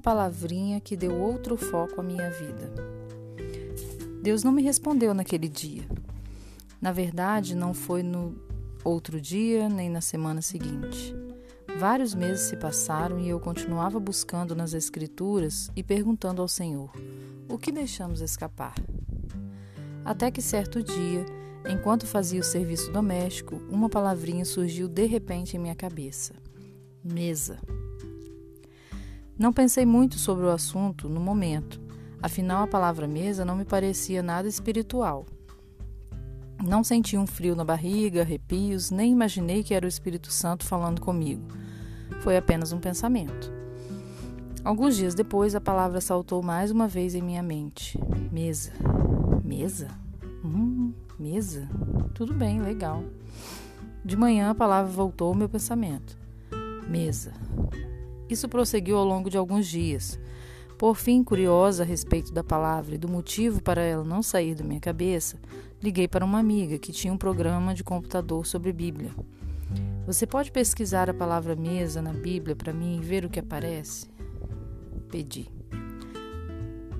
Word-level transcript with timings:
palavrinha 0.00 0.80
que 0.80 0.96
deu 0.96 1.14
outro 1.14 1.56
foco 1.56 2.00
à 2.00 2.02
minha 2.02 2.30
vida. 2.30 2.72
Deus 4.22 4.42
não 4.42 4.52
me 4.52 4.62
respondeu 4.62 5.14
naquele 5.14 5.48
dia. 5.48 5.84
Na 6.80 6.92
verdade, 6.92 7.54
não 7.54 7.72
foi 7.72 8.02
no 8.02 8.34
outro 8.82 9.20
dia 9.20 9.68
nem 9.68 9.88
na 9.88 10.00
semana 10.00 10.42
seguinte. 10.42 11.14
Vários 11.78 12.14
meses 12.14 12.48
se 12.48 12.56
passaram 12.56 13.18
e 13.20 13.28
eu 13.28 13.38
continuava 13.38 14.00
buscando 14.00 14.54
nas 14.54 14.74
Escrituras 14.74 15.70
e 15.76 15.82
perguntando 15.82 16.42
ao 16.42 16.48
Senhor: 16.48 16.90
o 17.48 17.56
que 17.56 17.72
deixamos 17.72 18.20
escapar? 18.20 18.74
Até 20.04 20.30
que 20.30 20.42
certo 20.42 20.82
dia, 20.82 21.24
enquanto 21.68 22.06
fazia 22.06 22.40
o 22.40 22.44
serviço 22.44 22.90
doméstico, 22.90 23.56
uma 23.70 23.88
palavrinha 23.88 24.44
surgiu 24.44 24.88
de 24.88 25.06
repente 25.06 25.56
em 25.56 25.60
minha 25.60 25.74
cabeça: 25.74 26.34
mesa. 27.04 27.58
Não 29.40 29.54
pensei 29.54 29.86
muito 29.86 30.18
sobre 30.18 30.44
o 30.44 30.50
assunto 30.50 31.08
no 31.08 31.18
momento, 31.18 31.80
afinal 32.20 32.62
a 32.62 32.66
palavra 32.66 33.08
mesa 33.08 33.42
não 33.42 33.56
me 33.56 33.64
parecia 33.64 34.22
nada 34.22 34.46
espiritual. 34.46 35.24
Não 36.62 36.84
senti 36.84 37.16
um 37.16 37.26
frio 37.26 37.56
na 37.56 37.64
barriga, 37.64 38.20
arrepios, 38.20 38.90
nem 38.90 39.12
imaginei 39.12 39.62
que 39.62 39.72
era 39.72 39.86
o 39.86 39.88
Espírito 39.88 40.30
Santo 40.30 40.66
falando 40.66 41.00
comigo. 41.00 41.42
Foi 42.20 42.36
apenas 42.36 42.70
um 42.70 42.78
pensamento. 42.78 43.50
Alguns 44.62 44.94
dias 44.94 45.14
depois, 45.14 45.54
a 45.54 45.60
palavra 45.60 46.02
saltou 46.02 46.42
mais 46.42 46.70
uma 46.70 46.86
vez 46.86 47.14
em 47.14 47.22
minha 47.22 47.42
mente: 47.42 47.98
mesa. 48.30 48.72
Mesa? 49.42 49.88
Hum, 50.44 50.92
mesa? 51.18 51.66
Tudo 52.12 52.34
bem, 52.34 52.60
legal. 52.60 53.02
De 54.04 54.18
manhã, 54.18 54.50
a 54.50 54.54
palavra 54.54 54.92
voltou 54.92 55.28
ao 55.28 55.34
meu 55.34 55.48
pensamento: 55.48 56.18
mesa. 56.86 57.32
Isso 58.30 58.48
prosseguiu 58.48 58.96
ao 58.96 59.04
longo 59.04 59.28
de 59.28 59.36
alguns 59.36 59.66
dias. 59.66 60.18
Por 60.78 60.94
fim, 60.94 61.22
curiosa 61.22 61.82
a 61.82 61.86
respeito 61.86 62.32
da 62.32 62.42
palavra 62.42 62.94
e 62.94 62.98
do 62.98 63.08
motivo 63.08 63.62
para 63.62 63.82
ela 63.82 64.04
não 64.04 64.22
sair 64.22 64.54
da 64.54 64.64
minha 64.64 64.80
cabeça, 64.80 65.36
liguei 65.82 66.08
para 66.08 66.24
uma 66.24 66.38
amiga 66.38 66.78
que 66.78 66.92
tinha 66.92 67.12
um 67.12 67.18
programa 67.18 67.74
de 67.74 67.84
computador 67.84 68.46
sobre 68.46 68.72
Bíblia. 68.72 69.10
Você 70.06 70.26
pode 70.26 70.50
pesquisar 70.50 71.10
a 71.10 71.14
palavra 71.14 71.54
mesa 71.54 72.00
na 72.00 72.12
Bíblia 72.12 72.56
para 72.56 72.72
mim 72.72 72.96
e 72.96 73.04
ver 73.04 73.24
o 73.24 73.28
que 73.28 73.40
aparece? 73.40 74.08
Pedi. 75.10 75.50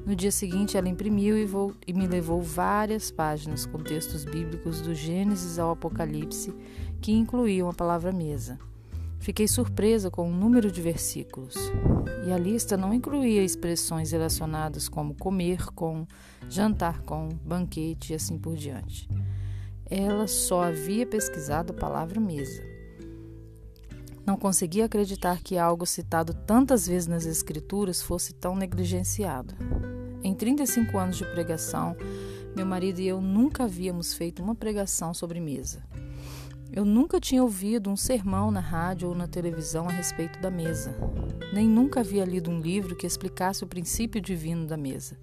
No 0.05 0.17
dia 0.17 0.33
seguinte, 0.33 0.77
ela 0.77 0.89
imprimiu 0.89 1.39
e, 1.39 1.44
vou, 1.44 1.72
e, 1.87 1.92
me 1.92 2.06
levou 2.06 2.42
várias 2.42 3.11
páginas 3.11 3.65
com 3.65 3.78
textos 3.78 4.25
bíblicos 4.25 4.81
do 4.81 4.94
Gênesis 4.94 5.59
ao 5.59 5.70
Apocalipse 5.70 6.55
que 7.00 7.12
incluíam 7.12 7.69
a 7.69 7.72
palavra 7.72 8.12
mesa. 8.12 8.59
Fiquei 9.21 9.47
surpresa 9.47 10.11
com 10.11 10.31
o 10.31 10.35
número 10.35 10.73
de 10.73 10.81
versículos. 10.81 11.55
E 12.27 12.33
a 12.33 12.39
lista 12.39 12.75
não 12.75 12.93
incluía 12.95 13.45
expressões 13.45 14.12
relacionadas 14.12 14.89
como 14.89 15.15
comer 15.15 15.67
com, 15.75 16.07
jantar 16.49 17.03
com, 17.03 17.29
banquete 17.29 18.12
e 18.12 18.17
assim 18.17 18.39
por 18.39 18.57
diante. 18.57 19.07
Ela 19.85 20.27
só 20.27 20.62
havia 20.62 21.07
pesquisado 21.07 21.73
a 21.73 21.77
palavra 21.77 22.19
mesa. 22.19 22.62
Não 24.25 24.39
conseguia 24.39 24.87
acreditar 24.87 25.43
que 25.43 25.59
algo 25.59 25.84
citado 25.84 26.33
tantas 26.33 26.87
vezes 26.87 27.07
nas 27.07 27.27
Escrituras 27.27 28.01
fosse 28.01 28.33
tão 28.33 28.57
negligenciado. 28.57 29.55
Em 30.23 30.34
35 30.34 30.97
anos 30.97 31.19
de 31.19 31.27
pregação, 31.27 31.95
meu 32.57 32.65
marido 32.65 33.01
e 33.01 33.09
eu 33.09 33.21
nunca 33.21 33.65
havíamos 33.65 34.15
feito 34.15 34.43
uma 34.43 34.55
pregação 34.55 35.12
sobre 35.12 35.41
mesa. 35.41 35.83
Eu 36.73 36.85
nunca 36.85 37.19
tinha 37.19 37.43
ouvido 37.43 37.91
um 37.91 37.97
sermão 37.97 38.53
na 38.53 38.61
rádio 38.61 39.09
ou 39.09 39.15
na 39.15 39.27
televisão 39.27 39.89
a 39.89 39.93
respeito 39.93 40.41
da 40.41 40.53
mesa, 40.53 40.95
nem 41.53 41.69
nunca 41.69 41.99
havia 41.99 42.25
lido 42.25 42.49
um 42.49 42.61
livro 42.61 42.94
que 42.94 43.06
explicasse 43.06 43.65
o 43.65 43.67
princípio 43.67 44.21
divino 44.21 44.67
da 44.67 44.77
mesa. 44.77 45.19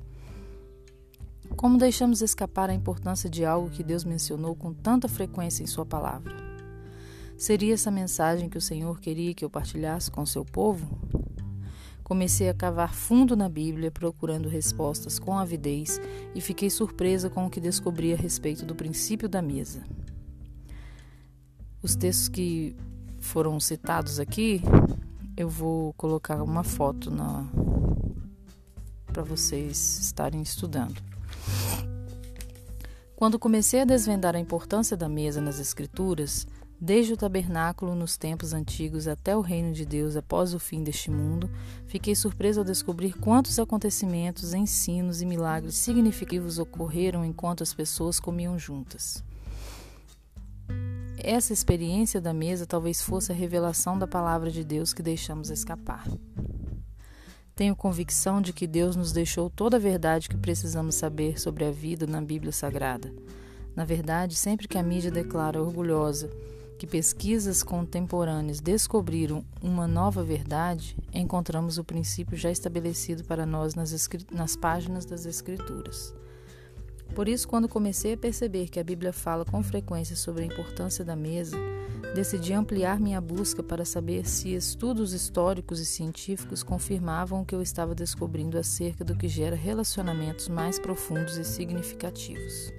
Como 1.56 1.78
deixamos 1.78 2.22
escapar 2.22 2.70
a 2.70 2.74
importância 2.74 3.30
de 3.30 3.46
algo 3.46 3.70
que 3.70 3.82
Deus 3.82 4.04
mencionou 4.04 4.56
com 4.56 4.74
tanta 4.74 5.08
frequência 5.08 5.64
em 5.64 5.68
Sua 5.68 5.86
palavra? 5.86 6.36
Seria 7.38 7.74
essa 7.74 7.90
mensagem 7.90 8.50
que 8.50 8.58
o 8.58 8.62
Senhor 8.62 9.00
queria 9.00 9.34
que 9.34 9.46
eu 9.46 9.50
partilhasse 9.50 10.12
com 10.12 10.26
seu 10.26 10.44
povo? 10.44 11.00
Comecei 12.04 12.50
a 12.50 12.54
cavar 12.54 12.94
fundo 12.94 13.38
na 13.38 13.48
Bíblia, 13.48 13.90
procurando 13.90 14.50
respostas 14.50 15.18
com 15.18 15.38
avidez, 15.38 16.00
e 16.36 16.42
fiquei 16.42 16.70
surpresa 16.70 17.30
com 17.30 17.46
o 17.46 17.50
que 17.50 17.62
descobri 17.62 18.14
a 18.14 18.18
respeito 18.18 18.66
do 18.66 18.76
princípio 18.76 19.30
da 19.30 19.42
mesa. 19.42 19.84
Os 21.82 21.96
textos 21.96 22.28
que 22.28 22.76
foram 23.20 23.60
citados 23.60 24.20
aqui, 24.20 24.62
eu 25.36 25.48
vou 25.48 25.94
colocar 25.94 26.42
uma 26.42 26.64
foto 26.64 27.12
para 29.14 29.22
vocês 29.22 30.00
estarem 30.00 30.42
estudando. 30.42 31.00
Quando 33.16 33.38
comecei 33.38 33.82
a 33.82 33.86
desvendar 33.86 34.36
a 34.36 34.40
importância 34.40 34.98
da 34.98 35.08
mesa 35.08 35.40
nas 35.40 35.60
Escrituras, 35.60 36.48
desde 36.80 37.14
o 37.14 37.18
tabernáculo 37.18 37.96
nos 37.96 38.18
tempos 38.18 38.54
antigos 38.54 39.08
até 39.08 39.36
o 39.36 39.42
reino 39.42 39.72
de 39.72 39.86
Deus 39.86 40.16
após 40.16 40.54
o 40.54 40.60
fim 40.60 40.84
deste 40.84 41.12
mundo, 41.12 41.50
fiquei 41.86 42.16
surpresa 42.16 42.62
ao 42.62 42.66
descobrir 42.66 43.14
quantos 43.14 43.60
acontecimentos, 43.60 44.54
ensinos 44.54 45.22
e 45.22 45.26
milagres 45.26 45.76
significativos 45.76 46.60
ocorreram 46.60 47.24
enquanto 47.24 47.62
as 47.62 47.74
pessoas 47.74 48.20
comiam 48.20 48.58
juntas. 48.58 49.24
Essa 51.18 51.52
experiência 51.52 52.22
da 52.22 52.32
mesa 52.32 52.66
talvez 52.66 53.02
fosse 53.02 53.32
a 53.32 53.36
revelação 53.36 53.98
da 53.98 54.08
palavra 54.08 54.52
de 54.52 54.64
Deus 54.64 54.94
que 54.94 55.02
deixamos 55.02 55.50
escapar. 55.50 56.08
Tenho 57.56 57.76
convicção 57.76 58.40
de 58.40 58.54
que 58.54 58.68
Deus 58.68 58.96
nos 58.96 59.12
deixou 59.12 59.50
toda 59.50 59.78
a 59.78 59.80
verdade 59.80 60.30
que 60.30 60.38
precisamos 60.38 60.94
saber 60.94 61.40
sobre 61.40 61.66
a 61.66 61.72
vida 61.72 62.06
na 62.06 62.22
Bíblia 62.22 62.52
Sagrada. 62.52 63.12
Na 63.76 63.84
verdade, 63.84 64.36
sempre 64.36 64.68
que 64.68 64.78
a 64.78 64.84
mídia 64.84 65.10
declara 65.10 65.62
orgulhosa 65.62 66.30
que 66.78 66.86
pesquisas 66.86 67.64
contemporâneas 67.64 68.60
descobriram 68.60 69.44
uma 69.60 69.88
nova 69.88 70.24
verdade, 70.24 70.96
encontramos 71.12 71.80
o 71.80 71.84
princípio 71.84 72.38
já 72.38 72.52
estabelecido 72.52 73.24
para 73.24 73.46
nós 73.46 73.74
nas, 73.74 74.08
nas 74.32 74.56
páginas 74.56 75.04
das 75.04 75.26
Escrituras. 75.26 76.14
Por 77.14 77.28
isso, 77.28 77.48
quando 77.48 77.68
comecei 77.68 78.14
a 78.14 78.18
perceber 78.18 78.70
que 78.70 78.80
a 78.80 78.84
Bíblia 78.84 79.12
fala 79.12 79.44
com 79.44 79.62
frequência 79.64 80.16
sobre 80.16 80.44
a 80.44 80.46
importância 80.46 81.04
da 81.04 81.16
mesa, 81.16 81.58
decidi 82.14 82.54
ampliar 82.54 83.00
minha 83.00 83.20
busca 83.20 83.62
para 83.62 83.86
saber 83.86 84.28
se 84.28 84.54
estudos 84.54 85.14
históricos 85.14 85.80
e 85.80 85.86
científicos 85.86 86.64
confirmavam 86.64 87.42
o 87.42 87.46
que 87.46 87.56
eu 87.56 87.62
estava 87.62 87.94
descobrindo 87.94 88.58
acerca 88.58 89.04
do 89.04 89.16
que 89.16 89.28
gera 89.28 89.56
relacionamentos 89.56 90.48
mais 90.48 90.80
profundos 90.80 91.38
e 91.38 91.44
significativos. 91.44 92.72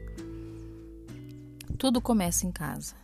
Tudo 1.77 2.00
começa 2.00 2.47
em 2.47 2.50
casa. 2.50 2.95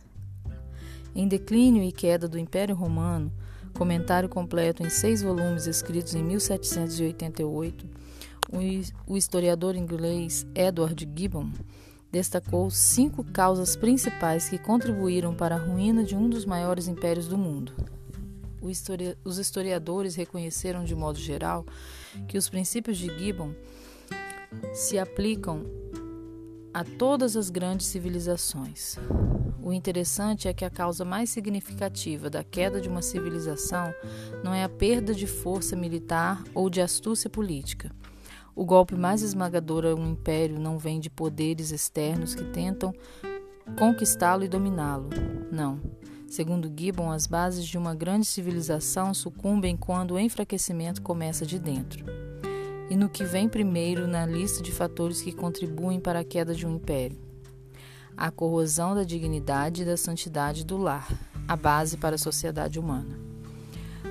Em 1.15 1.27
Declínio 1.27 1.81
e 1.81 1.93
Queda 1.93 2.27
do 2.27 2.37
Império 2.37 2.75
Romano, 2.75 3.31
comentário 3.73 4.27
completo 4.27 4.83
em 4.83 4.89
seis 4.89 5.21
volumes 5.21 5.65
escritos 5.65 6.13
em 6.13 6.23
1788, 6.23 7.85
o 9.07 9.17
historiador 9.17 9.75
inglês 9.75 10.45
Edward 10.53 11.07
Gibbon 11.15 11.51
destacou 12.11 12.69
cinco 12.69 13.23
causas 13.23 13.75
principais 13.75 14.47
que 14.47 14.57
contribuíram 14.57 15.35
para 15.35 15.55
a 15.55 15.59
ruína 15.59 16.03
de 16.03 16.15
um 16.15 16.29
dos 16.29 16.45
maiores 16.45 16.87
impérios 16.87 17.27
do 17.27 17.37
mundo. 17.37 17.73
Os 19.23 19.37
historiadores 19.37 20.15
reconheceram 20.15 20.83
de 20.83 20.95
modo 20.95 21.19
geral 21.19 21.65
que 22.27 22.37
os 22.37 22.49
princípios 22.49 22.97
de 22.97 23.07
Gibbon 23.17 23.53
se 24.73 24.97
aplicam 24.97 25.65
a 26.73 26.83
todas 26.83 27.35
as 27.35 27.49
grandes 27.49 27.87
civilizações. 27.87 28.97
O 29.61 29.73
interessante 29.73 30.47
é 30.47 30.53
que 30.53 30.65
a 30.65 30.69
causa 30.69 31.03
mais 31.03 31.29
significativa 31.29 32.29
da 32.29 32.43
queda 32.43 32.79
de 32.79 32.87
uma 32.87 33.01
civilização 33.01 33.93
não 34.43 34.53
é 34.53 34.63
a 34.63 34.69
perda 34.69 35.13
de 35.13 35.27
força 35.27 35.75
militar 35.75 36.43
ou 36.53 36.69
de 36.69 36.81
astúcia 36.81 37.29
política 37.29 37.91
o 38.55 38.63
golpe 38.63 38.95
mais 38.95 39.21
esmagador 39.21 39.85
a 39.85 39.93
um 39.93 40.11
império 40.11 40.57
não 40.57 40.77
vem 40.77 40.99
de 40.99 41.09
poderes 41.09 41.71
externos 41.71 42.33
que 42.33 42.45
tentam 42.45 42.93
conquistá-lo 43.77 44.45
e 44.45 44.47
dominá-lo. 44.47 45.09
Não. 45.51 45.81
Segundo 46.27 46.71
Gibbon, 46.75 47.11
as 47.11 47.27
bases 47.27 47.65
de 47.65 47.77
uma 47.77 47.93
grande 47.93 48.25
civilização 48.25 49.13
sucumbem 49.13 49.75
quando 49.75 50.11
o 50.11 50.19
enfraquecimento 50.19 51.01
começa 51.01 51.45
de 51.45 51.59
dentro. 51.59 52.05
E 52.89 52.95
no 52.95 53.09
que 53.09 53.23
vem 53.23 53.49
primeiro 53.49 54.07
na 54.07 54.25
lista 54.25 54.63
de 54.63 54.71
fatores 54.71 55.21
que 55.21 55.31
contribuem 55.31 55.99
para 55.99 56.19
a 56.19 56.23
queda 56.23 56.53
de 56.53 56.65
um 56.65 56.75
império? 56.75 57.19
A 58.15 58.31
corrosão 58.31 58.95
da 58.95 59.03
dignidade 59.03 59.81
e 59.81 59.85
da 59.85 59.97
santidade 59.97 60.65
do 60.65 60.77
lar, 60.77 61.07
a 61.47 61.55
base 61.55 61.97
para 61.97 62.15
a 62.15 62.19
sociedade 62.19 62.79
humana. 62.79 63.24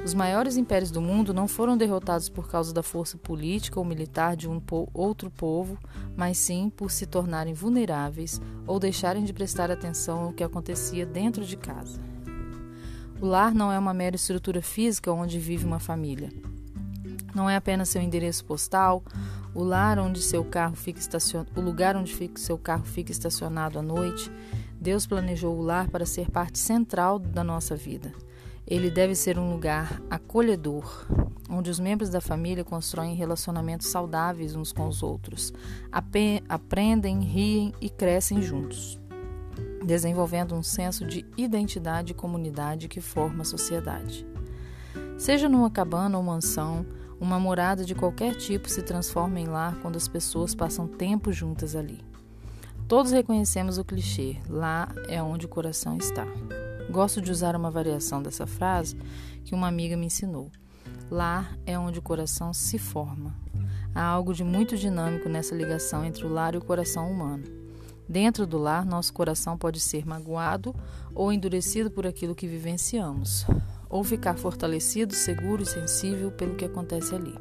Os 0.05 0.13
maiores 0.13 0.59
impérios 0.59 0.91
do 0.91 1.01
mundo 1.01 1.33
não 1.33 1.49
foram 1.49 1.79
derrotados 1.79 2.29
por 2.29 2.47
causa 2.47 2.75
da 2.75 2.83
força 2.83 3.17
política 3.17 3.81
ou 3.81 3.87
militar 3.87 4.37
de 4.37 4.47
um 4.47 4.61
po 4.61 4.87
outro 4.93 5.31
povo, 5.31 5.79
mas 6.15 6.37
sim 6.37 6.69
por 6.69 6.91
se 6.91 7.07
tornarem 7.07 7.55
vulneráveis 7.55 8.39
ou 8.67 8.79
deixarem 8.79 9.25
de 9.25 9.33
prestar 9.33 9.71
atenção 9.71 10.25
ao 10.25 10.33
que 10.35 10.45
acontecia 10.45 11.07
dentro 11.07 11.43
de 11.43 11.57
casa. 11.57 11.99
O 13.19 13.25
lar 13.25 13.55
não 13.55 13.73
é 13.73 13.79
uma 13.79 13.95
mera 13.95 14.15
estrutura 14.15 14.61
física 14.61 15.11
onde 15.11 15.39
vive 15.39 15.65
uma 15.65 15.79
família. 15.79 16.31
Não 17.35 17.49
é 17.49 17.57
apenas 17.57 17.89
seu 17.89 18.03
endereço 18.03 18.45
postal, 18.45 19.03
o 19.55 19.65
lar 19.65 19.99
onde 19.99 20.21
seu 20.21 20.45
carro 20.45 20.77
fica 20.77 21.01
estacion... 21.01 21.47
o 21.57 21.63
lugar 21.63 21.97
onde 21.97 22.15
fica, 22.15 22.39
seu 22.39 22.59
carro 22.59 22.85
fica 22.85 23.11
estacionado 23.11 23.79
à 23.79 23.83
noite. 23.83 24.31
Deus 24.79 25.07
planejou 25.07 25.57
o 25.57 25.63
lar 25.63 25.89
para 25.89 26.05
ser 26.05 26.31
parte 26.31 26.59
central 26.59 27.19
da 27.19 27.43
nossa 27.43 27.75
vida. 27.75 28.13
Ele 28.67 28.91
deve 28.91 29.15
ser 29.15 29.39
um 29.39 29.53
lugar 29.53 30.01
acolhedor, 30.09 31.07
onde 31.51 31.71
os 31.71 31.79
membros 31.79 32.09
da 32.09 32.21
família 32.21 32.65
constroem 32.65 33.15
relacionamentos 33.15 33.89
saudáveis 33.89 34.55
uns 34.55 34.73
com 34.73 34.89
os 34.89 35.03
outros, 35.03 35.53
aprendem, 36.49 37.21
riem 37.21 37.75
e 37.81 37.91
crescem 37.91 38.41
juntos, 38.41 38.99
desenvolvendo 39.85 40.55
um 40.55 40.63
senso 40.63 41.07
de 41.07 41.27
identidade 41.37 42.13
e 42.13 42.15
comunidade 42.15 42.89
que 42.89 43.03
forma 43.03 43.43
a 43.43 43.47
sociedade. 43.47 44.27
Seja 45.19 45.49
numa 45.49 45.71
cabana 45.71 46.17
ou 46.17 46.25
mansão, 46.25 46.87
uma 47.21 47.39
morada 47.39 47.85
de 47.85 47.95
qualquer 47.95 48.35
tipo 48.35 48.69
se 48.69 48.83
transforma 48.83 49.39
em 49.39 49.47
lar 49.47 49.77
quando 49.81 49.97
as 49.97 50.09
pessoas 50.09 50.55
passam 50.55 50.89
tempo 50.89 51.33
juntas 51.33 51.77
ali. 51.77 52.01
Todos 52.89 53.13
reconhecemos 53.13 53.79
o 53.79 53.85
clichê: 53.85 54.37
lá 54.49 54.89
é 55.09 55.23
onde 55.23 55.47
o 55.47 55.49
coração 55.49 55.97
está. 55.97 56.27
Gosto 56.91 57.21
de 57.21 57.31
usar 57.31 57.57
uma 57.57 57.71
variação 57.71 58.23
dessa 58.23 58.47
frase 58.47 58.97
que 59.45 59.55
uma 59.55 59.69
amiga 59.69 59.97
me 59.97 60.07
ensinou. 60.07 60.51
Lar 61.11 61.57
é 61.67 61.79
onde 61.79 61.99
o 61.99 62.03
coração 62.03 62.53
se 62.53 62.79
forma. 62.79 63.35
Há 63.95 64.03
algo 64.03 64.35
de 64.35 64.43
muito 64.43 64.77
dinâmico 64.77 65.29
nessa 65.29 65.55
ligação 65.55 66.05
entre 66.05 66.25
o 66.25 66.29
lar 66.29 66.55
e 66.55 66.59
o 66.59 66.65
coração 66.65 67.11
humano. 67.11 67.45
Dentro 68.09 68.47
do 68.47 68.59
lar, 68.59 68.85
nosso 68.85 69.13
coração 69.13 69.57
pode 69.57 69.81
ser 69.81 70.07
magoado 70.07 70.75
ou 71.15 71.33
endurecido 71.33 71.91
por 71.91 72.07
aquilo 72.07 72.35
que 72.35 72.47
vivenciamos, 72.47 73.47
ou 73.89 74.05
ficar 74.05 74.35
fortalecido, 74.35 75.15
seguro 75.15 75.63
e 75.63 75.67
sensível 75.67 76.31
pelo 76.31 76.55
que 76.55 76.65
acontece 76.65 77.15
ali. 77.15 77.35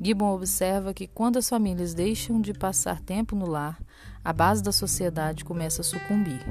Gibbon 0.00 0.34
observa 0.34 0.92
que 0.92 1.06
quando 1.06 1.38
as 1.38 1.48
famílias 1.48 1.94
deixam 1.94 2.40
de 2.40 2.52
passar 2.52 3.00
tempo 3.00 3.34
no 3.34 3.46
lar, 3.46 3.78
a 4.22 4.32
base 4.32 4.62
da 4.62 4.72
sociedade 4.72 5.44
começa 5.44 5.80
a 5.80 5.84
sucumbir. 5.84 6.44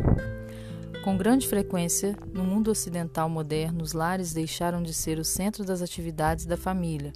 Com 1.04 1.18
grande 1.18 1.50
frequência, 1.50 2.18
no 2.34 2.46
mundo 2.46 2.72
ocidental 2.72 3.28
moderno, 3.28 3.84
os 3.84 3.92
lares 3.92 4.32
deixaram 4.32 4.82
de 4.82 4.94
ser 4.94 5.20
o 5.20 5.26
centro 5.26 5.66
das 5.66 5.82
atividades 5.82 6.46
da 6.46 6.56
família. 6.56 7.12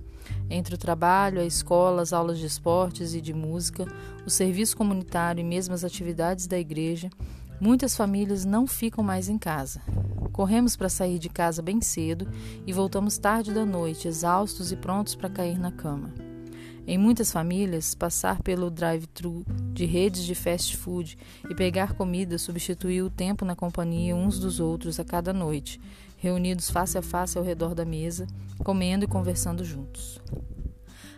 Entre 0.49 0.75
o 0.75 0.77
trabalho, 0.77 1.39
a 1.39 1.45
escola, 1.45 2.01
as 2.01 2.11
aulas 2.11 2.37
de 2.37 2.45
esportes 2.45 3.13
e 3.13 3.21
de 3.21 3.33
música, 3.33 3.87
o 4.25 4.29
serviço 4.29 4.75
comunitário 4.75 5.39
e 5.39 5.43
mesmo 5.43 5.73
as 5.73 5.85
atividades 5.85 6.47
da 6.47 6.59
igreja, 6.59 7.09
muitas 7.61 7.95
famílias 7.95 8.43
não 8.43 8.67
ficam 8.67 9.01
mais 9.01 9.29
em 9.29 9.37
casa. 9.37 9.81
Corremos 10.33 10.75
para 10.75 10.89
sair 10.89 11.17
de 11.17 11.29
casa 11.29 11.61
bem 11.61 11.79
cedo 11.79 12.27
e 12.65 12.73
voltamos 12.73 13.17
tarde 13.17 13.53
da 13.53 13.65
noite, 13.65 14.09
exaustos 14.09 14.69
e 14.69 14.75
prontos 14.75 15.15
para 15.15 15.29
cair 15.29 15.57
na 15.57 15.71
cama. 15.71 16.26
Em 16.89 16.97
muitas 16.97 17.33
famílias, 17.33 17.93
passar 17.93 18.41
pelo 18.41 18.71
drive-thru 18.71 19.45
de 19.73 19.83
redes 19.83 20.23
de 20.23 20.33
fast 20.33 20.77
food 20.77 21.17
e 21.49 21.53
pegar 21.53 21.95
comida 21.95 22.37
substituiu 22.37 23.07
o 23.07 23.09
tempo 23.09 23.43
na 23.43 23.57
companhia 23.57 24.15
uns 24.15 24.39
dos 24.39 24.61
outros 24.61 24.97
a 24.97 25.03
cada 25.03 25.33
noite, 25.33 25.81
reunidos 26.15 26.69
face 26.69 26.97
a 26.97 27.01
face 27.01 27.37
ao 27.37 27.43
redor 27.43 27.75
da 27.75 27.83
mesa, 27.83 28.25
comendo 28.63 29.03
e 29.03 29.07
conversando 29.07 29.65
juntos. 29.65 30.21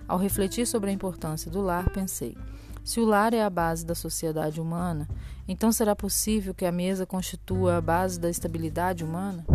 Ao 0.08 0.18
refletir 0.18 0.66
sobre 0.66 0.90
a 0.90 0.94
importância 0.94 1.52
do 1.52 1.62
lar, 1.62 1.92
pensei: 1.92 2.36
se 2.84 3.00
o 3.00 3.06
lar 3.06 3.36
é 3.36 3.44
a 3.44 3.50
base 3.50 3.86
da 3.86 3.94
sociedade 3.94 4.60
humana, 4.60 5.08
então 5.48 5.72
será 5.72 5.96
possível 5.96 6.52
que 6.52 6.66
a 6.66 6.72
mesa 6.72 7.06
constitua 7.06 7.78
a 7.78 7.82
base 7.82 8.20
da 8.20 8.28
estabilidade 8.28 9.04
humana? 9.04 9.46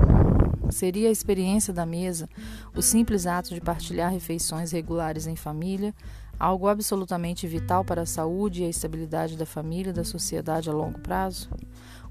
Seria 0.75 1.09
a 1.09 1.13
experiência 1.13 1.73
da 1.73 1.87
mesa, 1.87 2.29
o 2.75 2.83
simples 2.83 3.27
ato 3.27 3.55
de 3.55 3.61
partilhar 3.61 4.11
refeições 4.11 4.73
regulares 4.73 5.29
em 5.29 5.37
família, 5.37 5.95
algo 6.37 6.67
absolutamente 6.67 7.47
vital 7.47 7.85
para 7.85 8.03
a 8.03 8.07
saúde 8.07 8.63
e 8.63 8.67
a 8.67 8.69
estabilidade 8.69 9.37
da 9.37 9.47
família 9.47 9.91
e 9.91 9.93
da 9.93 10.03
sociedade 10.03 10.69
a 10.69 10.73
longo 10.73 10.99
prazo? 10.99 11.49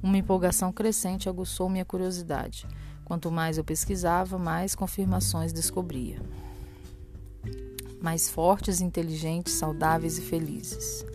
Uma 0.02 0.18
empolgação 0.18 0.72
crescente 0.72 1.28
aguçou 1.28 1.68
minha 1.68 1.84
curiosidade. 1.84 2.66
Quanto 3.04 3.30
mais 3.30 3.58
eu 3.58 3.66
pesquisava, 3.66 4.38
mais 4.38 4.76
confirmações 4.76 5.52
descobria. 5.52 6.22
Mais 8.02 8.30
fortes, 8.30 8.80
inteligentes, 8.80 9.56
saudáveis 9.56 10.18
e 10.18 10.22
felizes. 10.22 11.06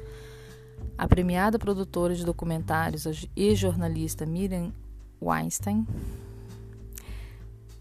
A 0.99 1.09
premiada 1.09 1.59
produtora 1.59 2.15
de 2.15 2.27
documentários 2.27 3.07
e 3.35 3.55
jornalista 3.55 4.27
Miriam 4.27 4.71
Weinstein 5.23 5.87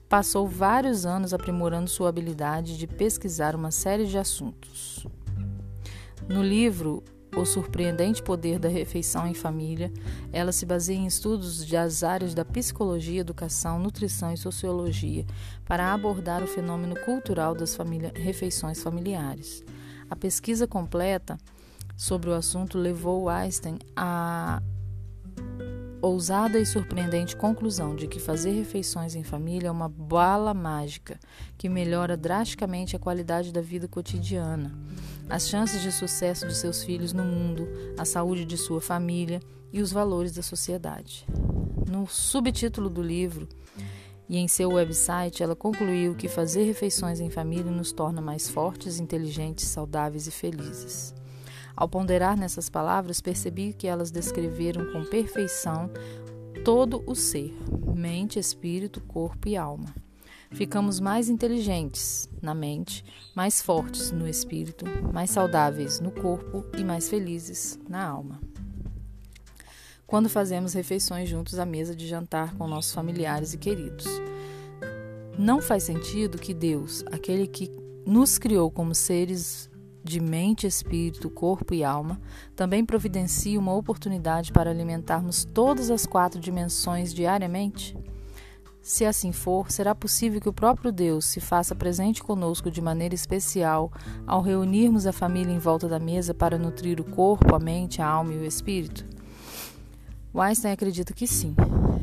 passou 0.08 0.48
vários 0.48 1.06
anos 1.06 1.34
aprimorando 1.34 1.90
sua 1.90 2.10
habilidade 2.10 2.78
de 2.78 2.88
pesquisar 2.88 3.56
uma 3.56 3.72
série 3.72 4.06
de 4.06 4.18
assuntos. 4.18 5.06
No 6.28 6.42
livro 6.42 7.04
O 7.36 7.46
Surpreendente 7.46 8.24
Poder 8.24 8.58
da 8.58 8.70
Refeição 8.70 9.28
em 9.28 9.34
Família, 9.34 9.92
ela 10.32 10.52
se 10.52 10.66
baseia 10.66 10.98
em 10.98 11.06
estudos 11.06 11.66
das 11.66 12.04
áreas 12.04 12.34
da 12.34 12.44
psicologia, 12.44 13.22
educação, 13.22 13.80
nutrição 13.80 14.34
e 14.34 14.38
sociologia 14.38 15.26
para 15.66 15.94
abordar 15.94 16.44
o 16.44 16.48
fenômeno 16.48 16.96
cultural 17.02 17.54
das 17.54 17.76
família, 17.76 18.12
refeições 18.16 18.82
familiares. 18.82 19.64
A 20.10 20.16
pesquisa 20.16 20.66
completa 20.66 21.38
sobre 21.96 22.30
o 22.30 22.34
assunto 22.34 22.78
levou 22.78 23.28
Einstein 23.28 23.78
a 23.96 24.62
ousada 26.02 26.60
e 26.60 26.66
surpreendente 26.66 27.36
conclusão 27.36 27.96
de 27.96 28.08
que 28.08 28.20
fazer 28.20 28.52
refeições 28.52 29.16
em 29.16 29.24
família 29.24 29.70
é 29.70 29.72
uma 29.72 29.90
bala 29.90 30.54
mágica 30.54 31.20
que 31.58 31.68
melhora 31.68 32.16
drasticamente 32.16 32.96
a 32.96 33.00
qualidade 33.00 33.52
da 33.52 33.62
vida 33.62 33.88
cotidiana, 33.88 34.72
as 35.30 35.48
chances 35.48 35.82
de 35.82 35.92
sucesso 35.92 36.48
de 36.48 36.56
seus 36.56 36.84
filhos 36.84 37.14
no 37.14 37.24
mundo, 37.24 37.68
a 37.98 38.06
saúde 38.06 38.46
de 38.46 38.58
sua 38.58 38.80
família 38.80 39.42
e 39.72 39.82
os 39.82 39.92
valores 39.92 40.32
da 40.32 40.42
sociedade. 40.42 41.26
No 41.90 42.08
subtítulo 42.08 42.90
do 42.90 43.02
livro 43.02 43.48
e 44.30 44.38
em 44.38 44.48
seu 44.48 44.72
website, 44.74 45.42
ela 45.42 45.56
concluiu 45.56 46.14
que 46.14 46.28
fazer 46.28 46.64
refeições 46.64 47.20
em 47.20 47.30
família 47.30 47.72
nos 47.72 47.92
torna 47.92 48.22
mais 48.22 48.50
fortes, 48.50 49.00
inteligentes, 49.00 49.66
saudáveis 49.66 50.28
e 50.28 50.32
felizes. 50.32 51.14
Ao 51.78 51.88
ponderar 51.88 52.36
nessas 52.36 52.70
palavras, 52.70 53.22
percebi 53.22 53.72
que 53.72 53.86
elas 53.86 54.10
descreveram 54.10 54.92
com 54.92 55.06
perfeição 55.06 55.92
todo 56.66 57.04
o 57.06 57.14
ser, 57.14 57.56
mente, 57.96 58.40
espírito, 58.40 59.00
corpo 59.02 59.48
e 59.48 59.56
alma. 59.56 59.94
Ficamos 60.50 61.00
mais 61.00 61.30
inteligentes 61.30 62.28
na 62.42 62.56
mente, 62.56 63.06
mais 63.36 63.62
fortes 63.62 64.12
no 64.12 64.28
espírito, 64.28 64.86
mais 65.14 65.30
saudáveis 65.30 66.00
no 66.00 66.10
corpo 66.10 66.66
e 66.76 66.84
mais 66.84 67.08
felizes 67.10 67.80
na 67.88 68.04
alma. 68.04 68.42
Quando 70.08 70.30
fazemos 70.30 70.74
refeições 70.74 71.30
juntos 71.30 71.60
à 71.60 71.66
mesa 71.66 71.96
de 71.96 72.08
jantar 72.08 72.56
com 72.56 72.68
nossos 72.68 72.92
familiares 72.92 73.54
e 73.54 73.58
queridos. 73.58 74.08
Não 75.38 75.62
faz 75.62 75.84
sentido 75.84 76.40
que 76.40 76.56
Deus, 76.56 77.04
aquele 77.12 77.46
que 77.46 77.70
nos 78.04 78.40
criou 78.40 78.72
como 78.72 78.96
seres 78.96 79.70
de 80.08 80.20
mente, 80.20 80.66
espírito, 80.66 81.30
corpo 81.30 81.74
e 81.74 81.84
alma, 81.84 82.20
também 82.56 82.86
providencia 82.86 83.60
uma 83.60 83.74
oportunidade 83.74 84.52
para 84.52 84.72
alimentarmos 84.72 85.46
todas 85.46 85.92
as 85.92 86.06
quatro 86.06 86.40
dimensões 86.40 87.14
diariamente? 87.14 87.96
Se 88.82 89.04
assim 89.04 89.34
for, 89.34 89.70
será 89.70 89.94
possível 89.94 90.40
que 90.40 90.48
o 90.48 90.54
próprio 90.54 90.94
Deus 90.94 91.26
se 91.26 91.42
faça 91.42 91.76
presente 91.76 92.24
conosco 92.24 92.72
de 92.72 92.82
maneira 92.82 93.14
especial 93.14 93.92
ao 94.26 94.42
reunirmos 94.42 95.06
a 95.06 95.12
família 95.12 95.52
em 95.52 95.60
volta 95.60 95.90
da 95.90 96.00
mesa 96.00 96.34
para 96.34 96.58
nutrir 96.58 97.02
o 97.02 97.04
corpo, 97.04 97.54
a 97.54 97.60
mente, 97.60 98.02
a 98.02 98.08
alma 98.08 98.34
e 98.34 98.38
o 98.38 98.46
espírito? 98.46 99.06
Weinstein 100.34 100.72
acredita 100.72 101.14
que 101.14 101.28
sim. 101.28 101.54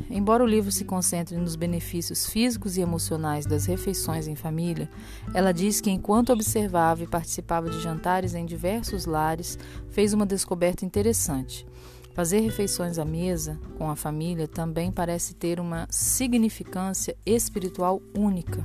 Embora 0.09 0.43
o 0.43 0.47
livro 0.47 0.71
se 0.71 0.85
concentre 0.85 1.35
nos 1.35 1.55
benefícios 1.55 2.27
físicos 2.27 2.77
e 2.77 2.81
emocionais 2.81 3.45
das 3.45 3.65
refeições 3.65 4.27
em 4.27 4.35
família, 4.35 4.89
ela 5.33 5.51
diz 5.51 5.81
que 5.81 5.89
enquanto 5.89 6.31
observava 6.31 7.03
e 7.03 7.07
participava 7.07 7.69
de 7.69 7.81
jantares 7.81 8.35
em 8.35 8.45
diversos 8.45 9.05
lares, 9.05 9.57
fez 9.89 10.13
uma 10.13 10.25
descoberta 10.25 10.85
interessante. 10.85 11.65
Fazer 12.13 12.39
refeições 12.39 12.97
à 12.97 13.03
mesa 13.03 13.59
com 13.77 13.89
a 13.89 13.95
família 13.95 14.47
também 14.47 14.89
parece 14.89 15.33
ter 15.33 15.59
uma 15.59 15.85
significância 15.89 17.17
espiritual 17.25 18.01
única. 18.17 18.63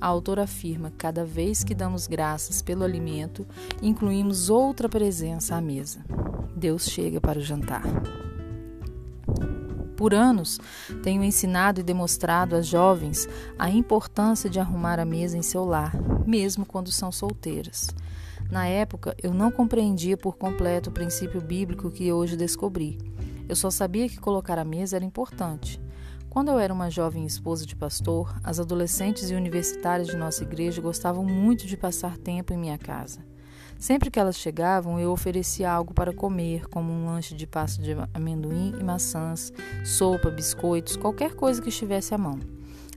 A 0.00 0.08
autora 0.08 0.42
afirma: 0.42 0.92
cada 0.98 1.24
vez 1.24 1.62
que 1.62 1.74
damos 1.74 2.08
graças 2.08 2.60
pelo 2.60 2.82
alimento, 2.82 3.46
incluímos 3.80 4.50
outra 4.50 4.88
presença 4.88 5.54
à 5.54 5.60
mesa. 5.60 6.04
Deus 6.56 6.86
chega 6.86 7.20
para 7.20 7.38
o 7.38 7.42
jantar. 7.42 7.84
Por 10.00 10.14
anos, 10.14 10.58
tenho 11.02 11.22
ensinado 11.22 11.78
e 11.78 11.82
demonstrado 11.82 12.56
às 12.56 12.66
jovens 12.66 13.28
a 13.58 13.68
importância 13.68 14.48
de 14.48 14.58
arrumar 14.58 14.98
a 14.98 15.04
mesa 15.04 15.36
em 15.36 15.42
seu 15.42 15.62
lar, 15.62 15.92
mesmo 16.26 16.64
quando 16.64 16.90
são 16.90 17.12
solteiras. 17.12 17.90
Na 18.50 18.66
época, 18.66 19.14
eu 19.22 19.34
não 19.34 19.50
compreendia 19.50 20.16
por 20.16 20.38
completo 20.38 20.88
o 20.88 20.92
princípio 20.92 21.38
bíblico 21.42 21.90
que 21.90 22.10
hoje 22.10 22.34
descobri. 22.34 22.96
Eu 23.46 23.54
só 23.54 23.70
sabia 23.70 24.08
que 24.08 24.18
colocar 24.18 24.58
a 24.58 24.64
mesa 24.64 24.96
era 24.96 25.04
importante. 25.04 25.78
Quando 26.30 26.50
eu 26.50 26.58
era 26.58 26.72
uma 26.72 26.88
jovem 26.88 27.26
esposa 27.26 27.66
de 27.66 27.76
pastor, 27.76 28.34
as 28.42 28.58
adolescentes 28.58 29.30
e 29.30 29.34
universitárias 29.34 30.08
de 30.08 30.16
nossa 30.16 30.44
igreja 30.44 30.80
gostavam 30.80 31.26
muito 31.26 31.66
de 31.66 31.76
passar 31.76 32.16
tempo 32.16 32.54
em 32.54 32.56
minha 32.56 32.78
casa. 32.78 33.20
Sempre 33.80 34.10
que 34.10 34.20
elas 34.20 34.36
chegavam, 34.36 35.00
eu 35.00 35.10
oferecia 35.10 35.72
algo 35.72 35.94
para 35.94 36.12
comer, 36.12 36.68
como 36.68 36.92
um 36.92 37.06
lanche 37.06 37.34
de 37.34 37.46
pasta 37.46 37.82
de 37.82 37.96
amendoim 38.12 38.74
e 38.78 38.84
maçãs, 38.84 39.50
sopa, 39.86 40.28
biscoitos, 40.28 40.96
qualquer 40.96 41.34
coisa 41.34 41.62
que 41.62 41.70
estivesse 41.70 42.14
à 42.14 42.18
mão. 42.18 42.38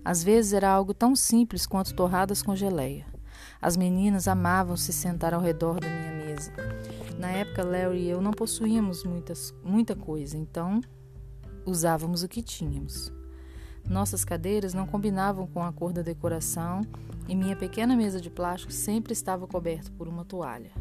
Às 0.04 0.22
vezes 0.22 0.52
era 0.52 0.70
algo 0.70 0.94
tão 0.94 1.16
simples 1.16 1.66
quanto 1.66 1.96
torradas 1.96 2.44
com 2.44 2.54
geleia. 2.54 3.06
As 3.62 3.78
meninas 3.78 4.28
amavam 4.28 4.76
se 4.76 4.92
sentar 4.92 5.34
ao 5.34 5.40
redor 5.40 5.80
da 5.80 5.88
minha 5.88 6.26
mesa. 6.26 6.52
Na 7.18 7.32
época, 7.32 7.64
Larry 7.64 8.00
e 8.00 8.10
eu 8.10 8.22
não 8.22 8.32
possuíamos 8.32 9.06
muitas, 9.06 9.56
muita 9.64 9.96
coisa, 9.96 10.36
então 10.36 10.82
usávamos 11.66 12.24
o 12.24 12.28
que 12.28 12.42
tínhamos. 12.42 13.10
Nossas 13.90 14.24
cadeiras 14.24 14.74
não 14.74 14.88
combinavam 14.88 15.46
com 15.46 15.62
a 15.62 15.72
cor 15.72 15.92
da 15.92 16.02
decoração 16.02 16.82
e 17.28 17.36
minha 17.36 17.56
pequena 17.56 17.96
mesa 17.96 18.20
de 18.20 18.30
plástico 18.30 18.72
sempre 18.72 19.14
estava 19.14 19.46
coberta 19.46 19.92
por 19.98 20.08
uma 20.08 20.24
toalha. 20.24 20.72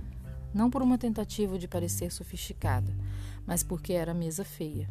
Não 0.54 0.70
por 0.70 0.82
uma 0.82 0.98
tentativa 0.98 1.58
de 1.58 1.66
parecer 1.66 2.12
sofisticada, 2.12 2.92
mas 3.46 3.62
porque 3.62 3.92
era 3.92 4.14
mesa 4.14 4.44
feia. 4.44 4.88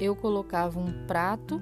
Eu 0.00 0.14
colocava 0.16 0.78
um 0.78 1.06
prato 1.06 1.60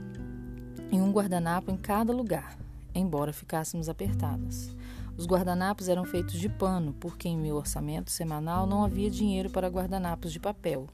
e 0.93 0.97
um 0.97 1.11
guardanapo 1.11 1.71
em 1.71 1.76
cada 1.76 2.12
lugar, 2.12 2.57
embora 2.95 3.33
ficássemos 3.33 3.88
apertadas. 3.88 4.75
Os 5.16 5.26
guardanapos 5.26 5.88
eram 5.88 6.05
feitos 6.05 6.38
de 6.38 6.49
pano, 6.49 6.93
porque 7.00 7.26
em 7.26 7.38
meu 7.38 7.57
orçamento 7.57 8.11
semanal 8.11 8.66
não 8.66 8.85
havia 8.85 9.11
dinheiro 9.11 9.49
para 9.50 9.69
guardanapos 9.69 10.31
de 10.31 10.38
papel. 10.38 10.87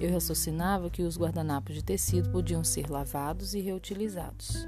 Eu 0.00 0.12
raciocinava 0.12 0.90
que 0.90 1.02
os 1.02 1.18
guardanapos 1.18 1.74
de 1.74 1.82
tecido 1.82 2.30
podiam 2.30 2.62
ser 2.62 2.90
lavados 2.90 3.54
e 3.54 3.60
reutilizados. 3.60 4.66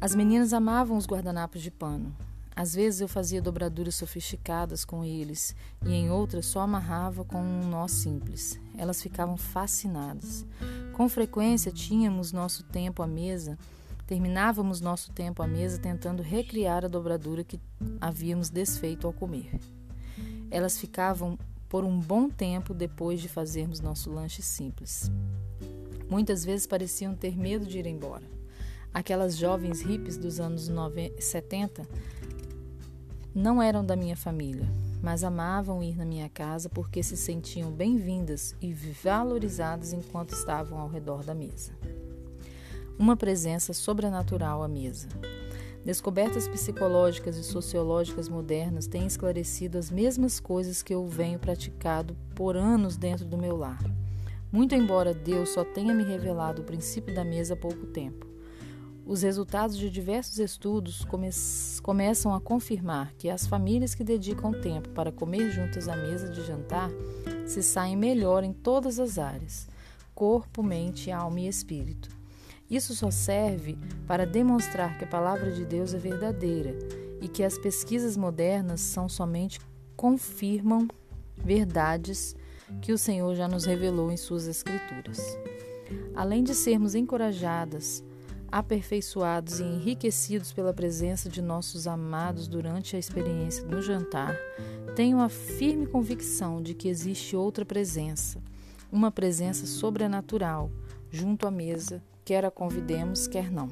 As 0.00 0.14
meninas 0.14 0.52
amavam 0.52 0.96
os 0.96 1.06
guardanapos 1.06 1.62
de 1.62 1.70
pano. 1.70 2.14
Às 2.56 2.74
vezes 2.74 3.00
eu 3.00 3.08
fazia 3.08 3.40
dobraduras 3.40 3.94
sofisticadas 3.94 4.84
com 4.84 5.04
eles 5.04 5.54
e 5.84 5.92
em 5.92 6.10
outras 6.10 6.46
só 6.46 6.60
amarrava 6.60 7.24
com 7.24 7.40
um 7.40 7.68
nó 7.68 7.86
simples. 7.86 8.60
Elas 8.76 9.00
ficavam 9.00 9.36
fascinadas. 9.36 10.44
Com 10.92 11.08
frequência 11.08 11.70
tínhamos 11.70 12.32
nosso 12.32 12.62
tempo 12.64 13.02
à 13.02 13.06
mesa, 13.06 13.58
terminávamos 14.06 14.80
nosso 14.80 15.12
tempo 15.12 15.42
à 15.42 15.46
mesa 15.46 15.78
tentando 15.78 16.22
recriar 16.22 16.84
a 16.84 16.88
dobradura 16.88 17.44
que 17.44 17.60
havíamos 18.00 18.50
desfeito 18.50 19.06
ao 19.06 19.12
comer. 19.12 19.58
Elas 20.50 20.78
ficavam 20.78 21.38
por 21.70 21.84
um 21.84 22.00
bom 22.00 22.28
tempo 22.28 22.74
depois 22.74 23.20
de 23.20 23.28
fazermos 23.28 23.80
nosso 23.80 24.10
lanche 24.10 24.42
simples. 24.42 25.10
Muitas 26.10 26.44
vezes 26.44 26.66
pareciam 26.66 27.14
ter 27.14 27.38
medo 27.38 27.64
de 27.64 27.78
ir 27.78 27.86
embora. 27.86 28.24
Aquelas 28.92 29.36
jovens 29.36 29.80
hippies 29.80 30.16
dos 30.16 30.40
anos 30.40 30.68
70 31.20 31.86
não 33.32 33.62
eram 33.62 33.86
da 33.86 33.94
minha 33.94 34.16
família, 34.16 34.68
mas 35.00 35.22
amavam 35.22 35.80
ir 35.80 35.96
na 35.96 36.04
minha 36.04 36.28
casa 36.28 36.68
porque 36.68 37.04
se 37.04 37.16
sentiam 37.16 37.70
bem-vindas 37.70 38.56
e 38.60 38.72
valorizadas 38.74 39.92
enquanto 39.92 40.34
estavam 40.34 40.76
ao 40.76 40.88
redor 40.88 41.22
da 41.22 41.34
mesa. 41.34 41.72
Uma 42.98 43.16
presença 43.16 43.72
sobrenatural 43.72 44.60
à 44.64 44.68
mesa. 44.68 45.08
Descobertas 45.84 46.46
psicológicas 46.46 47.38
e 47.38 47.42
sociológicas 47.42 48.28
modernas 48.28 48.86
têm 48.86 49.06
esclarecido 49.06 49.78
as 49.78 49.90
mesmas 49.90 50.38
coisas 50.38 50.82
que 50.82 50.92
eu 50.92 51.06
venho 51.06 51.38
praticado 51.38 52.14
por 52.34 52.54
anos 52.54 52.98
dentro 52.98 53.24
do 53.24 53.38
meu 53.38 53.56
lar. 53.56 53.82
Muito 54.52 54.74
embora 54.74 55.14
Deus 55.14 55.50
só 55.50 55.64
tenha 55.64 55.94
me 55.94 56.04
revelado 56.04 56.60
o 56.60 56.64
princípio 56.64 57.14
da 57.14 57.24
mesa 57.24 57.54
há 57.54 57.56
pouco 57.56 57.86
tempo. 57.86 58.26
Os 59.06 59.22
resultados 59.22 59.78
de 59.78 59.88
diversos 59.88 60.38
estudos 60.38 61.04
come 61.04 61.30
começam 61.82 62.34
a 62.34 62.40
confirmar 62.40 63.14
que 63.14 63.30
as 63.30 63.46
famílias 63.46 63.94
que 63.94 64.04
dedicam 64.04 64.52
tempo 64.52 64.90
para 64.90 65.10
comer 65.10 65.50
juntas 65.50 65.88
à 65.88 65.96
mesa 65.96 66.28
de 66.28 66.46
jantar 66.46 66.90
se 67.46 67.62
saem 67.62 67.96
melhor 67.96 68.44
em 68.44 68.52
todas 68.52 69.00
as 69.00 69.18
áreas: 69.18 69.66
corpo, 70.14 70.62
mente, 70.62 71.10
alma 71.10 71.40
e 71.40 71.48
espírito. 71.48 72.19
Isso 72.70 72.94
só 72.94 73.10
serve 73.10 73.76
para 74.06 74.24
demonstrar 74.24 74.96
que 74.96 75.04
a 75.04 75.08
palavra 75.08 75.50
de 75.50 75.64
Deus 75.64 75.92
é 75.92 75.98
verdadeira 75.98 76.78
e 77.20 77.26
que 77.26 77.42
as 77.42 77.58
pesquisas 77.58 78.16
modernas 78.16 78.80
são 78.80 79.08
somente 79.08 79.58
confirmam 79.96 80.86
verdades 81.36 82.36
que 82.80 82.92
o 82.92 82.98
Senhor 82.98 83.34
já 83.34 83.48
nos 83.48 83.64
revelou 83.64 84.12
em 84.12 84.16
suas 84.16 84.46
escrituras. 84.46 85.20
Além 86.14 86.44
de 86.44 86.54
sermos 86.54 86.94
encorajadas, 86.94 88.04
aperfeiçoados 88.52 89.58
e 89.58 89.64
enriquecidos 89.64 90.52
pela 90.52 90.72
presença 90.72 91.28
de 91.28 91.42
nossos 91.42 91.88
amados 91.88 92.46
durante 92.46 92.94
a 92.94 92.98
experiência 92.98 93.64
no 93.64 93.82
jantar, 93.82 94.36
tenho 94.94 95.20
a 95.20 95.28
firme 95.28 95.86
convicção 95.86 96.62
de 96.62 96.74
que 96.74 96.88
existe 96.88 97.34
outra 97.34 97.64
presença, 97.64 98.40
uma 98.90 99.10
presença 99.10 99.66
sobrenatural, 99.66 100.70
junto 101.10 101.46
à 101.46 101.50
mesa 101.50 102.02
quer 102.30 102.44
a 102.44 102.50
convidemos, 102.52 103.26
quer 103.26 103.50
não. 103.50 103.68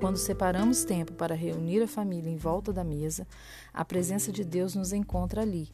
Quando 0.00 0.16
separamos 0.16 0.82
tempo 0.82 1.12
para 1.12 1.36
reunir 1.36 1.80
a 1.80 1.86
família 1.86 2.28
em 2.28 2.36
volta 2.36 2.72
da 2.72 2.82
mesa, 2.82 3.28
a 3.72 3.84
presença 3.84 4.32
de 4.32 4.42
Deus 4.42 4.74
nos 4.74 4.92
encontra 4.92 5.42
ali 5.42 5.68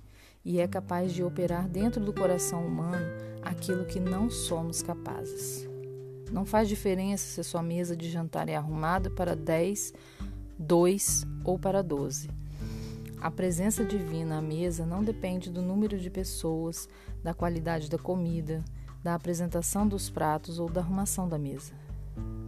e 0.44 0.60
é 0.60 0.68
capaz 0.68 1.10
de 1.10 1.24
operar 1.24 1.66
dentro 1.66 2.04
do 2.04 2.12
coração 2.12 2.66
humano 2.66 3.02
aquilo 3.40 3.86
que 3.86 3.98
não 3.98 4.28
somos 4.28 4.82
capazes. 4.82 5.66
Não 6.30 6.44
faz 6.44 6.68
diferença 6.68 7.24
se 7.24 7.40
a 7.40 7.44
sua 7.44 7.62
mesa 7.62 7.96
de 7.96 8.10
jantar 8.10 8.50
é 8.50 8.54
arrumada 8.54 9.08
para 9.08 9.34
10, 9.34 9.94
2 10.58 11.26
ou 11.44 11.58
para 11.58 11.82
12. 11.82 12.28
A 13.22 13.30
presença 13.30 13.86
divina 13.86 14.36
à 14.36 14.42
mesa 14.42 14.84
não 14.84 15.02
depende 15.02 15.48
do 15.48 15.62
número 15.62 15.98
de 15.98 16.10
pessoas, 16.10 16.90
da 17.22 17.32
qualidade 17.32 17.88
da 17.88 17.96
comida, 17.96 18.62
da 19.02 19.14
apresentação 19.14 19.86
dos 19.86 20.10
pratos 20.10 20.58
ou 20.58 20.68
da 20.68 20.80
arrumação 20.80 21.28
da 21.28 21.38
mesa. 21.38 21.72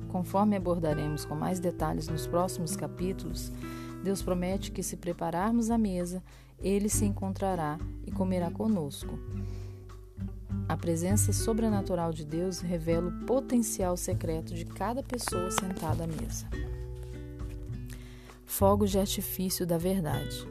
Conforme 0.08 0.56
abordaremos 0.56 1.24
com 1.24 1.34
mais 1.34 1.60
detalhes 1.60 2.08
nos 2.08 2.26
próximos 2.26 2.74
capítulos, 2.74 3.52
Deus 4.02 4.22
promete 4.22 4.72
que, 4.72 4.82
se 4.82 4.96
prepararmos 4.96 5.70
a 5.70 5.78
mesa, 5.78 6.22
Ele 6.58 6.88
se 6.88 7.04
encontrará 7.04 7.78
e 8.04 8.10
comerá 8.10 8.50
conosco. 8.50 9.18
A 10.68 10.76
presença 10.76 11.32
sobrenatural 11.32 12.12
de 12.12 12.24
Deus 12.24 12.60
revela 12.60 13.08
o 13.08 13.26
potencial 13.26 13.96
secreto 13.96 14.54
de 14.54 14.64
cada 14.64 15.02
pessoa 15.02 15.50
sentada 15.50 16.04
à 16.04 16.06
mesa. 16.06 16.46
Fogos 18.46 18.90
de 18.90 18.98
artifício 18.98 19.66
da 19.66 19.78
verdade. 19.78 20.46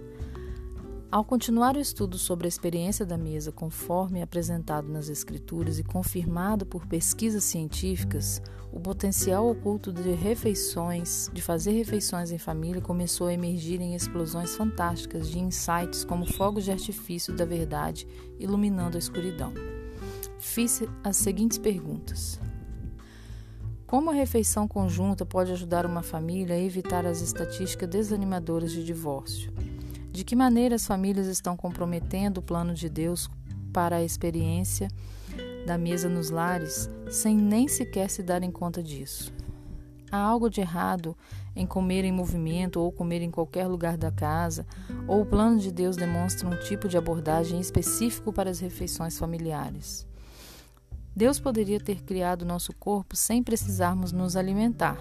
Ao 1.11 1.23
continuar 1.23 1.75
o 1.75 1.79
estudo 1.79 2.19
sobre 2.19 2.45
a 2.45 2.47
experiência 2.47 3.03
da 3.03 3.17
mesa 3.17 3.51
conforme 3.51 4.21
apresentado 4.21 4.87
nas 4.87 5.09
Escrituras 5.09 5.79
e 5.79 5.83
confirmado 5.83 6.67
por 6.67 6.85
pesquisas 6.85 7.43
científicas, 7.45 8.39
o 8.71 8.79
potencial 8.79 9.49
oculto 9.49 9.91
de 9.91 10.11
refeições, 10.11 11.27
de 11.33 11.41
fazer 11.41 11.71
refeições 11.71 12.29
em 12.29 12.37
família, 12.37 12.79
começou 12.79 13.25
a 13.25 13.33
emergir 13.33 13.81
em 13.81 13.95
explosões 13.95 14.55
fantásticas 14.55 15.27
de 15.31 15.39
insights 15.39 16.05
como 16.05 16.31
fogos 16.31 16.65
de 16.65 16.71
artifício 16.71 17.35
da 17.35 17.43
verdade 17.43 18.07
iluminando 18.37 18.95
a 18.95 18.99
escuridão. 18.99 19.51
Fiz 20.37 20.83
as 21.03 21.17
seguintes 21.17 21.57
perguntas. 21.57 22.39
Como 23.87 24.11
a 24.11 24.13
refeição 24.13 24.67
conjunta 24.67 25.25
pode 25.25 25.51
ajudar 25.51 25.87
uma 25.87 26.03
família 26.03 26.55
a 26.55 26.59
evitar 26.59 27.07
as 27.07 27.19
estatísticas 27.21 27.89
desanimadoras 27.89 28.71
de 28.71 28.83
divórcio? 28.83 29.51
De 30.11 30.23
que 30.23 30.35
maneira 30.35 30.75
as 30.75 30.85
famílias 30.85 31.27
estão 31.27 31.55
comprometendo 31.55 32.39
o 32.39 32.43
plano 32.43 32.73
de 32.73 32.89
Deus 32.89 33.29
para 33.71 33.97
a 33.97 34.03
experiência 34.03 34.87
da 35.65 35.77
mesa 35.77 36.09
nos 36.09 36.29
lares 36.29 36.89
sem 37.09 37.37
nem 37.37 37.67
sequer 37.67 38.09
se 38.09 38.23
darem 38.23 38.51
conta 38.51 38.81
disso? 38.81 39.31
Há 40.11 40.17
algo 40.17 40.49
de 40.49 40.61
errado 40.61 41.15
em 41.55 41.67
comer 41.67 42.03
em 42.03 42.11
movimento 42.11 42.79
ou 42.79 42.91
comer 42.91 43.21
em 43.21 43.29
qualquer 43.29 43.67
lugar 43.67 43.95
da 43.95 44.11
casa, 44.11 44.65
ou 45.07 45.21
o 45.21 45.25
plano 45.25 45.59
de 45.59 45.71
Deus 45.71 45.95
demonstra 45.95 46.47
um 46.47 46.59
tipo 46.59 46.87
de 46.87 46.97
abordagem 46.97 47.59
específico 47.59 48.33
para 48.33 48.49
as 48.49 48.59
refeições 48.59 49.19
familiares? 49.19 50.07
Deus 51.15 51.39
poderia 51.39 51.79
ter 51.79 52.01
criado 52.01 52.45
nosso 52.45 52.73
corpo 52.73 53.15
sem 53.15 53.43
precisarmos 53.43 54.11
nos 54.11 54.35
alimentar, 54.35 54.97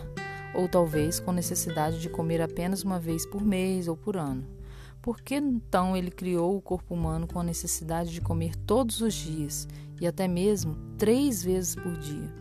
ou 0.54 0.68
talvez 0.68 1.20
com 1.20 1.32
necessidade 1.32 2.00
de 2.00 2.10
comer 2.10 2.42
apenas 2.42 2.82
uma 2.82 2.98
vez 2.98 3.24
por 3.24 3.42
mês 3.42 3.88
ou 3.88 3.96
por 3.96 4.16
ano. 4.16 4.57
Por 5.00 5.20
que 5.20 5.36
então 5.36 5.96
ele 5.96 6.10
criou 6.10 6.56
o 6.56 6.60
corpo 6.60 6.94
humano 6.94 7.26
com 7.26 7.38
a 7.38 7.44
necessidade 7.44 8.10
de 8.10 8.20
comer 8.20 8.56
todos 8.56 9.00
os 9.00 9.14
dias 9.14 9.68
e 10.00 10.06
até 10.06 10.26
mesmo 10.26 10.76
três 10.98 11.42
vezes 11.42 11.74
por 11.74 11.96
dia? 11.96 12.32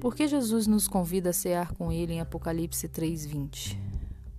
Por 0.00 0.14
que 0.14 0.28
Jesus 0.28 0.66
nos 0.66 0.86
convida 0.86 1.30
a 1.30 1.32
cear 1.32 1.72
com 1.72 1.90
ele 1.90 2.14
em 2.14 2.20
Apocalipse 2.20 2.88
3:20? 2.88 3.78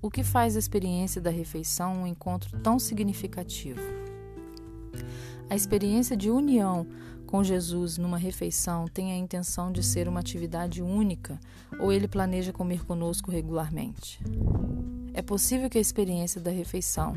O 0.01 0.11
que 0.11 0.23
faz 0.23 0.55
a 0.55 0.59
experiência 0.59 1.19
da 1.19 1.31
refeição 1.31 2.03
um 2.03 2.07
encontro 2.07 2.59
tão 2.59 2.77
significativo? 2.77 3.81
A 5.49 5.55
experiência 5.55 6.15
de 6.15 6.29
união 6.29 6.87
com 7.25 7.43
Jesus 7.43 7.97
numa 7.97 8.17
refeição 8.17 8.87
tem 8.87 9.11
a 9.11 9.17
intenção 9.17 9.71
de 9.71 9.83
ser 9.83 10.07
uma 10.07 10.19
atividade 10.19 10.81
única 10.81 11.39
ou 11.79 11.91
ele 11.91 12.07
planeja 12.07 12.53
comer 12.53 12.85
conosco 12.85 13.31
regularmente? 13.31 14.19
É 15.17 15.21
possível 15.21 15.69
que 15.69 15.77
a 15.77 15.81
experiência 15.81 16.41
da 16.41 16.51
refeição, 16.51 17.15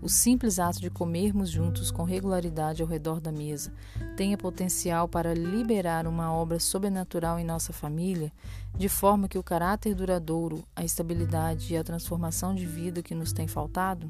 o 0.00 0.08
simples 0.08 0.60
ato 0.60 0.80
de 0.80 0.88
comermos 0.88 1.50
juntos 1.50 1.90
com 1.90 2.04
regularidade 2.04 2.80
ao 2.80 2.86
redor 2.86 3.20
da 3.20 3.32
mesa, 3.32 3.72
tenha 4.16 4.38
potencial 4.38 5.08
para 5.08 5.34
liberar 5.34 6.06
uma 6.06 6.32
obra 6.32 6.60
sobrenatural 6.60 7.36
em 7.40 7.44
nossa 7.44 7.72
família, 7.72 8.32
de 8.78 8.88
forma 8.88 9.26
que 9.26 9.36
o 9.36 9.42
caráter 9.42 9.96
duradouro, 9.96 10.62
a 10.76 10.84
estabilidade 10.84 11.74
e 11.74 11.76
a 11.76 11.82
transformação 11.82 12.54
de 12.54 12.64
vida 12.64 13.02
que 13.02 13.16
nos 13.16 13.32
tem 13.32 13.48
faltado? 13.48 14.08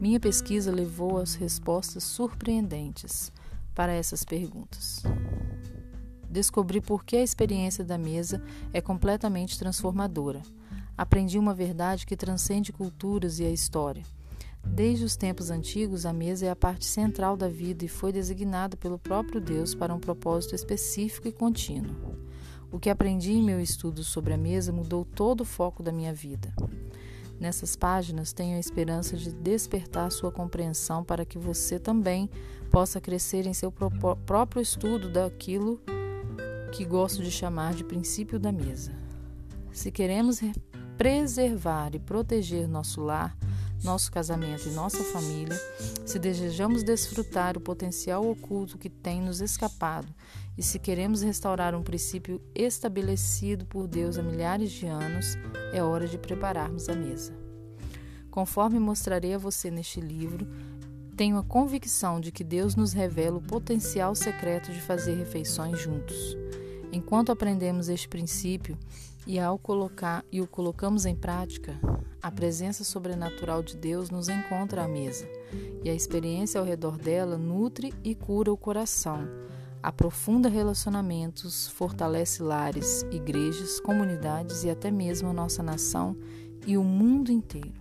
Minha 0.00 0.18
pesquisa 0.18 0.72
levou 0.72 1.18
às 1.18 1.36
respostas 1.36 2.02
surpreendentes 2.02 3.30
para 3.72 3.92
essas 3.92 4.24
perguntas. 4.24 5.04
Descobri 6.28 6.80
por 6.80 7.04
que 7.04 7.18
a 7.18 7.22
experiência 7.22 7.84
da 7.84 7.96
mesa 7.96 8.42
é 8.72 8.80
completamente 8.80 9.56
transformadora. 9.56 10.42
Aprendi 11.02 11.36
uma 11.36 11.52
verdade 11.52 12.06
que 12.06 12.16
transcende 12.16 12.72
culturas 12.72 13.40
e 13.40 13.44
a 13.44 13.50
história. 13.50 14.04
Desde 14.64 15.04
os 15.04 15.16
tempos 15.16 15.50
antigos, 15.50 16.06
a 16.06 16.12
mesa 16.12 16.46
é 16.46 16.50
a 16.50 16.54
parte 16.54 16.84
central 16.84 17.36
da 17.36 17.48
vida 17.48 17.84
e 17.84 17.88
foi 17.88 18.12
designada 18.12 18.76
pelo 18.76 19.00
próprio 19.00 19.40
Deus 19.40 19.74
para 19.74 19.92
um 19.92 19.98
propósito 19.98 20.54
específico 20.54 21.26
e 21.26 21.32
contínuo. 21.32 21.96
O 22.70 22.78
que 22.78 22.88
aprendi 22.88 23.32
em 23.32 23.42
meu 23.42 23.60
estudo 23.60 24.04
sobre 24.04 24.32
a 24.32 24.36
mesa 24.36 24.70
mudou 24.70 25.04
todo 25.04 25.40
o 25.40 25.44
foco 25.44 25.82
da 25.82 25.90
minha 25.90 26.14
vida. 26.14 26.54
Nessas 27.40 27.74
páginas 27.74 28.32
tenho 28.32 28.56
a 28.56 28.60
esperança 28.60 29.16
de 29.16 29.32
despertar 29.32 30.12
sua 30.12 30.30
compreensão 30.30 31.02
para 31.02 31.24
que 31.24 31.36
você 31.36 31.80
também 31.80 32.30
possa 32.70 33.00
crescer 33.00 33.44
em 33.44 33.52
seu 33.52 33.72
próprio 33.72 34.62
estudo 34.62 35.10
daquilo 35.10 35.80
que 36.70 36.84
gosto 36.84 37.24
de 37.24 37.30
chamar 37.32 37.74
de 37.74 37.82
princípio 37.82 38.38
da 38.38 38.52
mesa. 38.52 38.92
Se 39.72 39.90
queremos 39.90 40.38
preservar 40.96 41.94
e 41.94 41.98
proteger 41.98 42.68
nosso 42.68 43.00
lar, 43.00 43.36
nosso 43.82 44.12
casamento 44.12 44.68
e 44.68 44.72
nossa 44.72 45.02
família, 45.02 45.58
se 46.06 46.18
desejamos 46.18 46.82
desfrutar 46.82 47.56
o 47.56 47.60
potencial 47.60 48.28
oculto 48.28 48.78
que 48.78 48.88
tem 48.88 49.20
nos 49.20 49.40
escapado 49.40 50.08
e 50.56 50.62
se 50.62 50.78
queremos 50.78 51.22
restaurar 51.22 51.74
um 51.74 51.82
princípio 51.82 52.40
estabelecido 52.54 53.66
por 53.66 53.88
Deus 53.88 54.18
há 54.18 54.22
milhares 54.22 54.70
de 54.70 54.86
anos, 54.86 55.36
é 55.72 55.82
hora 55.82 56.06
de 56.06 56.18
prepararmos 56.18 56.88
a 56.88 56.94
mesa. 56.94 57.34
Conforme 58.30 58.78
mostrarei 58.78 59.34
a 59.34 59.38
você 59.38 59.70
neste 59.70 60.00
livro, 60.00 60.46
tenho 61.16 61.36
a 61.36 61.42
convicção 61.42 62.20
de 62.20 62.32
que 62.32 62.42
Deus 62.42 62.74
nos 62.74 62.92
revela 62.92 63.36
o 63.36 63.42
potencial 63.42 64.14
secreto 64.14 64.72
de 64.72 64.80
fazer 64.80 65.14
refeições 65.14 65.78
juntos. 65.78 66.36
Enquanto 66.90 67.32
aprendemos 67.32 67.88
este 67.88 68.08
princípio 68.08 68.78
e 69.26 69.38
ao 69.38 69.58
colocar 69.58 70.24
e 70.30 70.40
o 70.40 70.46
colocamos 70.46 71.06
em 71.06 71.14
prática, 71.14 71.78
a 72.20 72.30
presença 72.30 72.84
sobrenatural 72.84 73.62
de 73.62 73.76
Deus 73.76 74.10
nos 74.10 74.28
encontra 74.28 74.84
à 74.84 74.88
mesa, 74.88 75.28
e 75.82 75.90
a 75.90 75.94
experiência 75.94 76.60
ao 76.60 76.66
redor 76.66 76.96
dela 76.96 77.36
nutre 77.36 77.92
e 78.04 78.14
cura 78.14 78.52
o 78.52 78.56
coração, 78.56 79.28
aprofunda 79.82 80.48
relacionamentos, 80.48 81.68
fortalece 81.68 82.42
lares, 82.42 83.02
igrejas, 83.10 83.80
comunidades 83.80 84.62
e 84.62 84.70
até 84.70 84.90
mesmo 84.90 85.28
a 85.28 85.32
nossa 85.32 85.62
nação 85.62 86.16
e 86.66 86.76
o 86.78 86.84
mundo 86.84 87.32
inteiro. 87.32 87.72